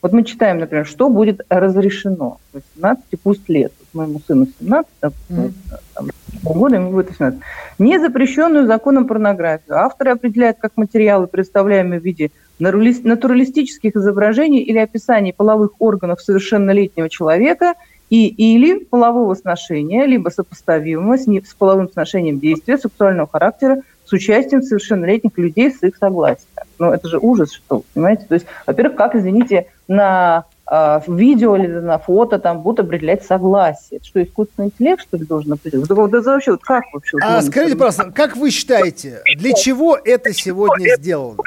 [0.00, 3.72] Вот мы читаем, например, что будет разрешено 18 пусть лет.
[3.80, 5.52] Вот моему сыну 17, да, mm-hmm.
[5.94, 6.10] там,
[6.44, 7.40] года ему будет 18.
[7.78, 15.72] Незапрещенную законом порнографию авторы определяют как материалы, представляемые в виде натуралистических изображений или описаний половых
[15.80, 17.74] органов совершеннолетнего человека
[18.10, 24.62] и или полового сношения, либо сопоставимого с, с половым сношением действия сексуального характера с участием
[24.62, 26.46] совершеннолетних людей с их согласия.
[26.78, 28.24] Ну, это же ужас, что, понимаете?
[28.26, 33.98] То есть, во-первых, как, извините, на э, видео или на фото там будут определять согласие.
[33.98, 35.90] Это что, искусственный интеллект, что ли, должен определять?
[35.90, 37.18] Вот, это вообще, вот как вообще?
[37.20, 41.42] А, скажите, пожалуйста, как вы считаете, для чего это сегодня сделано?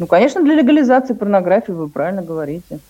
[0.00, 2.80] Ну, конечно, для легализации порнографии, вы правильно говорите.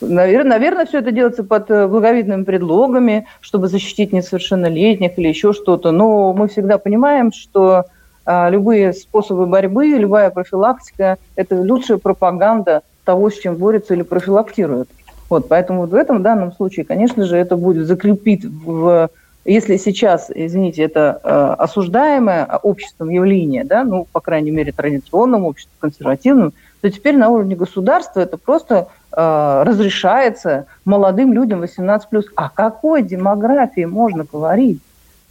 [0.00, 5.90] Наверное, наверное, все это делается под э, благовидными предлогами, чтобы защитить несовершеннолетних или еще что-то.
[5.90, 7.84] Но мы всегда понимаем, что
[8.24, 14.88] а, любые способы борьбы, любая профилактика– это лучшая пропаганда того, с чем борются или профилактируют.
[15.28, 19.10] Вот, поэтому вот в этом данном случае, конечно же, это будет закрепить в
[19.46, 25.74] если сейчас, извините, это э, осуждаемое обществом явление, да, ну, по крайней мере, традиционным обществом,
[25.80, 32.24] консервативным, то теперь на уровне государства это просто э, разрешается молодым людям 18+.
[32.34, 34.80] О какой демографии можно говорить?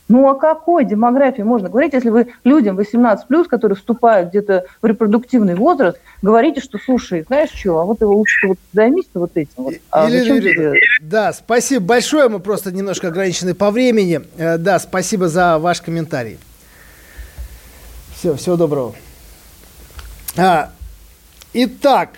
[0.09, 5.53] Ну, о какой демографии можно говорить, если вы людям 18+, которые вступают где-то в репродуктивный
[5.53, 9.51] возраст, говорите, что, слушай, знаешь что, а вот его лучше вот займись вот этим.
[9.57, 9.75] Вот.
[9.91, 14.21] А Елена Юрьевна, да, спасибо большое, мы просто немножко ограничены по времени.
[14.37, 16.39] Э, да, спасибо за ваш комментарий.
[18.15, 18.95] Все, всего доброго.
[20.37, 20.71] А,
[21.53, 22.11] итак,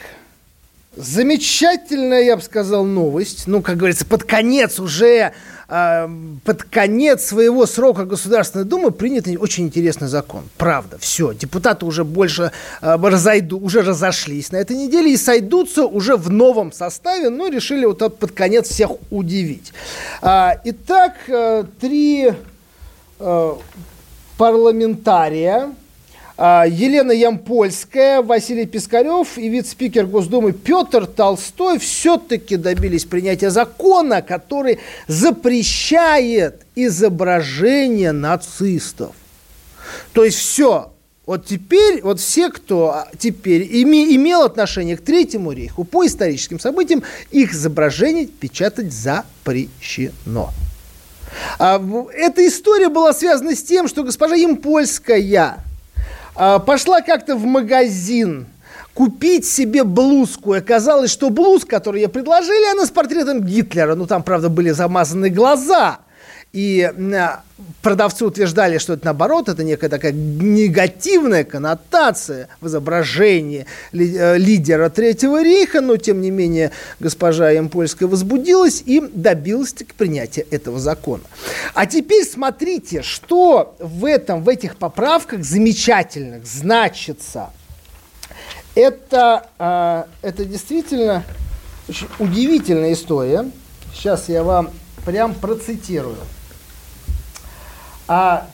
[0.96, 3.48] замечательная, я бы сказал, новость.
[3.48, 5.34] Ну, как говорится, под конец уже
[5.74, 6.12] а,
[6.44, 10.44] под конец своего срока Государственной Думы принят очень интересный закон.
[10.58, 11.32] Правда, все.
[11.32, 12.52] Депутаты уже больше
[12.82, 17.86] э, разойду, уже разошлись на этой неделе и сойдутся уже в новом составе, но решили
[17.86, 19.72] вот под конец всех удивить.
[20.22, 22.34] А, итак, э, три
[23.20, 23.54] э,
[24.38, 25.74] парламентария
[26.38, 36.66] Елена Ямпольская, Василий Пискарев и вице-спикер Госдумы Петр Толстой все-таки добились принятия закона, который запрещает
[36.76, 39.16] изображение нацистов.
[40.14, 40.92] То есть все,
[41.26, 47.04] вот теперь, вот все, кто теперь име, имел отношение к Третьему рейху по историческим событиям,
[47.30, 50.52] их изображение печатать запрещено.
[51.60, 51.82] А,
[52.14, 55.64] эта история была связана с тем, что госпожа а,
[56.36, 58.48] пошла как-то в магазин,
[58.94, 60.56] купить себе блузку.
[60.56, 63.96] И оказалось, что блузка, которую ей предложили, она с портретом Гитлера.
[63.96, 66.00] Ну, там, правда, были замазаны глаза.
[66.54, 66.92] И
[67.82, 75.42] продавцы утверждали, что это наоборот, это некая такая негативная коннотация в изображении э, лидера Третьего
[75.42, 81.24] рейха, но тем не менее госпожа Ямпольская возбудилась и добилась таки принятия этого закона.
[81.74, 87.52] А теперь смотрите, что в этом, в этих поправках замечательных значится.
[88.76, 91.24] Это, э, это действительно
[91.88, 93.50] очень удивительная история.
[93.94, 94.70] Сейчас я вам
[95.06, 96.18] прям процитирую.
[98.14, 98.46] А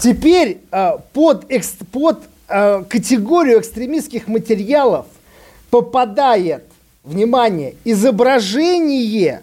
[0.00, 1.44] теперь а, под,
[1.92, 5.04] под а, категорию экстремистских материалов
[5.68, 6.64] попадает,
[7.04, 9.42] внимание, изображение,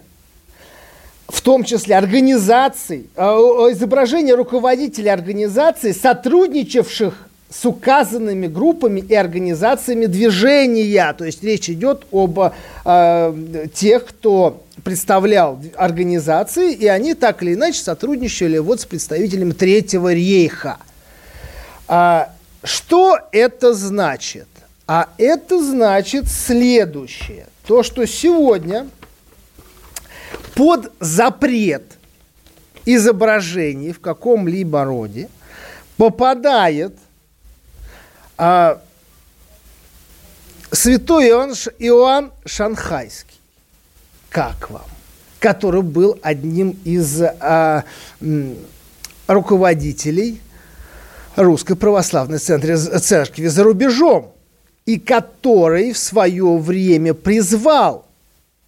[1.27, 3.37] в том числе организаций, а,
[3.71, 11.13] изображение руководителей организаций, сотрудничавших с указанными группами и организациями движения.
[11.13, 17.79] То есть речь идет об э, тех, кто представлял организации, и они так или иначе
[17.79, 20.77] сотрудничали вот с представителями Третьего рейха.
[21.87, 22.33] А,
[22.63, 24.47] что это значит?
[24.87, 27.47] А это значит следующее.
[27.67, 28.87] То, что сегодня
[30.55, 31.83] под запрет
[32.85, 35.29] изображений в каком-либо роде
[35.97, 36.93] попадает
[38.37, 38.81] а,
[40.71, 43.39] святой Иоанн, Иоанн Шанхайский.
[44.29, 44.85] Как вам?
[45.39, 47.83] Который был одним из а,
[49.27, 50.41] руководителей
[51.35, 54.31] Русской Православной Церкви за рубежом,
[54.85, 58.05] и который в свое время призвал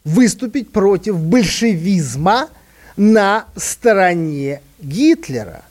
[0.04, 2.50] выступить против большевизма
[2.96, 5.64] на стороне Гитлера.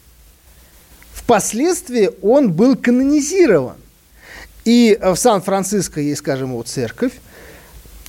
[1.12, 3.76] Впоследствии он был канонизирован.
[4.64, 7.12] И в Сан-Франциско есть, скажем, вот церковь,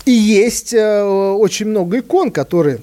[0.05, 2.79] и есть э, очень много икон, которые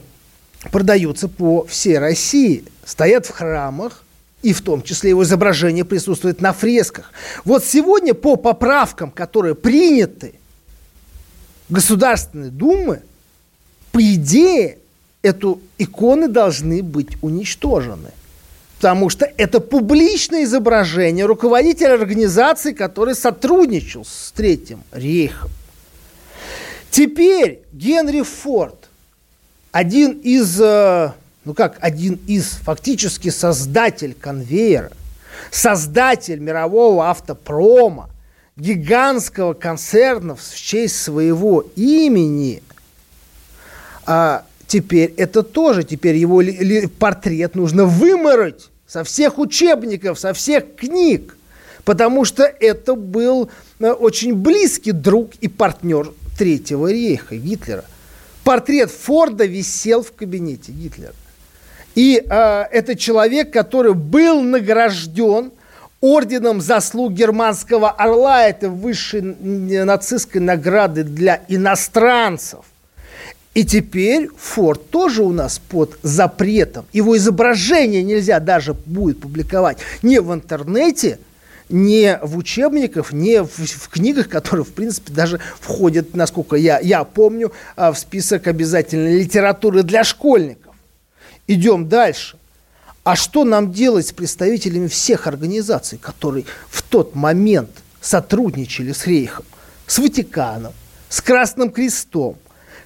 [0.71, 4.05] продаются по всей России, стоят в храмах,
[4.43, 7.13] и в том числе его изображение присутствует на фресках.
[7.45, 10.35] Вот сегодня по поправкам, которые приняты
[11.69, 13.03] Государственной Думы,
[13.93, 14.79] по идее,
[15.23, 18.11] эту иконы должны быть уничтожены
[18.83, 25.51] потому что это публичное изображение руководителя организации, который сотрудничал с Третьим рейхом.
[26.91, 28.89] Теперь Генри Форд,
[29.71, 31.13] один из, э,
[31.45, 34.91] ну как, один из, фактически создатель конвейера,
[35.53, 38.11] создатель мирового автопрома,
[38.57, 42.65] гигантского концерна в честь своего имени,
[44.07, 46.43] а теперь это тоже, теперь его
[46.99, 51.35] портрет нужно вымороть со всех учебников, со всех книг,
[51.85, 53.49] потому что это был
[53.81, 57.87] э, очень близкий друг и партнер Третьего рейха Гитлера.
[58.45, 61.15] Портрет Форда висел в кабинете Гитлера.
[61.95, 65.53] И э, это человек, который был награжден
[66.03, 72.67] орденом заслуг германского орла, это высшей нацистской награды для иностранцев.
[73.55, 76.87] И теперь Форд тоже у нас под запретом.
[76.93, 81.19] Его изображение нельзя даже будет публиковать не в интернете,
[81.69, 87.05] не в учебниках, не в, в книгах, которые, в принципе, даже входят, насколько я, я
[87.05, 90.75] помню, а, в список обязательной литературы для школьников.
[91.47, 92.39] Идем дальше.
[93.05, 99.45] А что нам делать с представителями всех организаций, которые в тот момент сотрудничали с Рейхом,
[99.87, 100.73] с Ватиканом,
[101.09, 102.37] с Красным Крестом,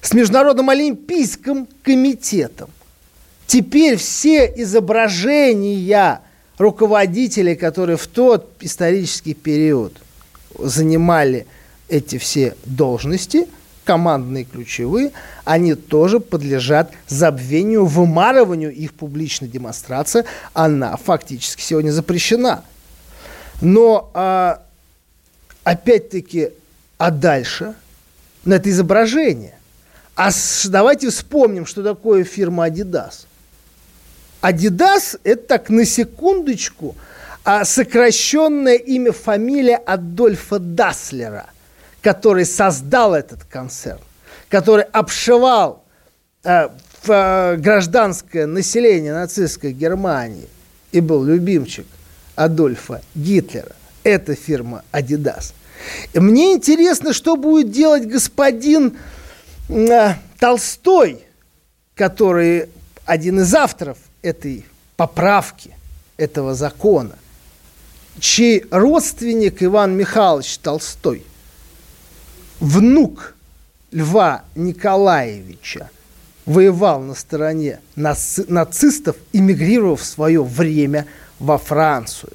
[0.01, 2.69] с Международным Олимпийским комитетом.
[3.45, 6.21] Теперь все изображения
[6.57, 9.93] руководителей, которые в тот исторический период
[10.57, 11.47] занимали
[11.87, 13.47] эти все должности,
[13.85, 15.13] командные ключевые,
[15.45, 22.65] они тоже подлежат забвению, вымарыванию их публичная демонстрация, она фактически сегодня запрещена.
[23.61, 24.61] Но а,
[25.63, 26.49] опять-таки,
[26.97, 27.75] а дальше
[28.43, 29.56] на это изображение
[30.17, 30.31] а
[30.65, 33.25] давайте вспомним, что такое фирма Adidas.
[34.41, 36.95] Adidas– это так на секундочку
[37.49, 41.45] а сокращенное имя, фамилия Адольфа Даслера,
[42.01, 44.01] который создал этот концерн,
[44.49, 45.85] который обшивал
[46.43, 46.67] э,
[47.03, 50.49] в, э, гражданское население нацистской Германии
[50.91, 51.85] и был любимчик
[52.35, 53.71] Адольфа Гитлера.
[54.03, 55.53] Это фирма Adidas.
[56.13, 58.97] Мне интересно, что будет делать господин
[60.39, 61.23] Толстой,
[61.95, 62.69] который
[63.05, 64.65] один из авторов этой
[64.95, 65.71] поправки,
[66.17, 67.15] этого закона,
[68.19, 71.23] чей родственник Иван Михайлович Толстой
[72.59, 73.35] внук
[73.91, 75.89] Льва Николаевича
[76.45, 81.05] воевал на стороне наци нацистов, эмигрировав в свое время
[81.39, 82.33] во Францию.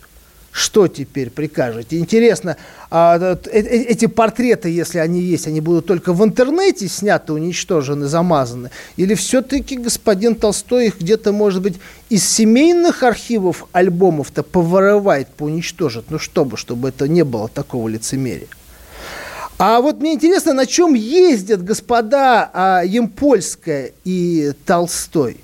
[0.50, 1.98] Что теперь прикажете?
[1.98, 8.06] Интересно, э, э, эти портреты, если они есть, они будут только в интернете сняты, уничтожены,
[8.06, 8.70] замазаны?
[8.96, 11.76] Или все-таки господин Толстой их где-то, может быть,
[12.10, 16.06] из семейных архивов альбомов-то поворовает, поуничтожит?
[16.10, 18.48] Ну, чтобы, чтобы это не было такого лицемерия.
[19.56, 25.38] А вот мне интересно, на чем ездят господа а, Емпольская и Толстой?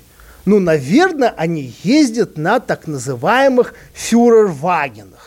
[0.45, 5.18] Ну, наверное, они ездят на так называемых фюрервагенах.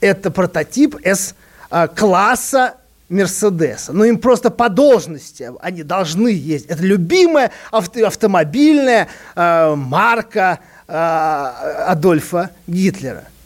[0.00, 2.74] Это прототип С-класса
[3.08, 3.92] Мерседеса.
[3.92, 6.70] Ну, им просто по должности они должны ездить.
[6.70, 13.24] Это любимая авто автомобильная э, марка э, Адольфа Гитлера–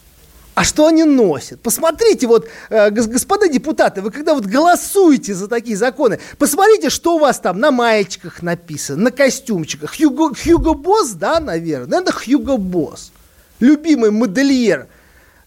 [0.55, 1.61] а что они носят?
[1.61, 7.19] Посмотрите, вот, э, господа депутаты, вы когда вот голосуете за такие законы, посмотрите, что у
[7.19, 9.95] вас там на маечках написано, на костюмчиках.
[9.95, 12.01] Хьюго, Хьюго Босс, да, наверное?
[12.01, 13.11] Это Хьюго Босс.
[13.59, 14.87] Любимый модельер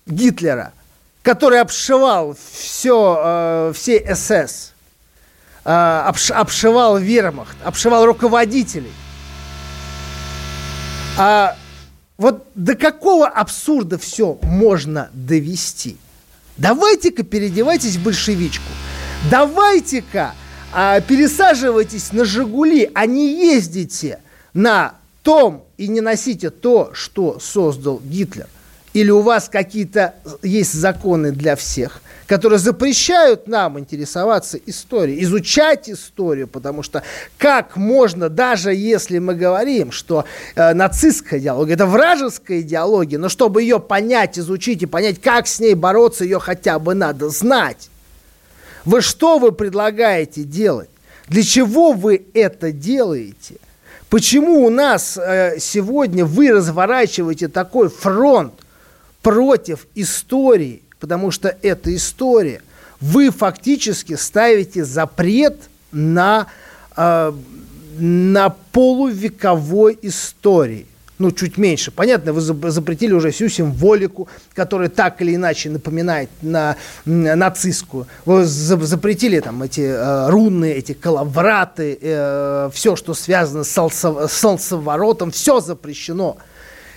[0.07, 0.73] Гитлера,
[1.27, 4.73] который обшивал все, э, все СС,
[5.65, 8.93] э, обш, обшивал вермахт, обшивал руководителей.
[11.19, 11.57] А
[12.17, 15.97] вот до какого абсурда все можно довести?
[16.59, 18.71] Давайте-ка переодевайтесь в большевичку.
[19.29, 20.33] Давайте-ка
[20.73, 24.21] а, пересаживайтесь на «Жигули», а не ездите
[24.55, 28.47] на том и не носите то, что создал Гитлер.
[28.97, 36.49] Или у вас какие-то есть законы для всех, которые запрещают нам интересоваться историей, изучать историю,
[36.49, 37.03] потому что
[37.37, 40.25] как можно, даже если мы говорим, что
[40.55, 45.61] э, нацистская идеология– это вражеская идеология, но чтобы ее понять, изучить и понять, как с
[45.61, 47.91] ней бороться, ее хотя бы надо знать.
[48.87, 50.89] Вы что вы предлагаете делать?
[51.29, 53.57] Для чего вы это делаете?
[54.09, 58.55] Почему у нас э, сегодня вы разворачиваете такой фронт
[59.27, 62.63] против истории, потому что это история,
[63.01, 66.47] вы фактически ставите запрет на,
[66.97, 67.33] э,
[67.99, 70.87] на полувековой истории.
[71.19, 71.91] Ну, чуть меньше.
[71.91, 78.07] Понятно, вы запретили уже всю символику, которая так или иначе напоминает на, на нацистскую.
[78.27, 85.59] Вы запретили там эти э, руны, эти калавраты, э, все, что связано с солнцеворотом, все
[85.59, 86.37] запрещено.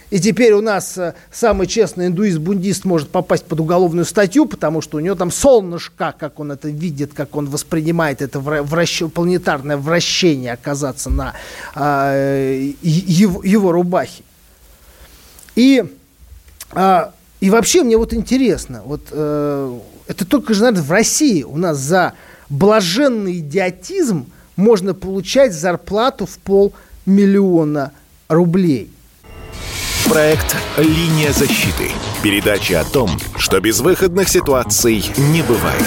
[0.10, 4.98] И теперь у нас э, самый честный индуист-бундист может попасть под уголовную статью, потому что
[4.98, 9.04] у него там солнышко, как он это видит, как он воспринимает это вращ...
[9.14, 11.34] планетарное вращение оказаться на
[11.76, 14.24] э, его, его рубахе.
[15.56, 15.84] И,
[16.72, 17.00] э,
[17.40, 21.78] и вообще мне вот интересно, вот э, это только же, наверное, в России у нас
[21.78, 22.14] за
[22.50, 27.92] блаженный идиотизм можно получать зарплату в полмиллиона
[28.28, 28.92] рублей–
[30.10, 31.92] Проект «Линия защиты».
[32.24, 35.86] Передача о том, что безвыходных ситуаций не бывает.